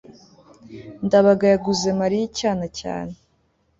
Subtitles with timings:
[1.05, 3.13] ndabaga yaguze mariya icyana cyane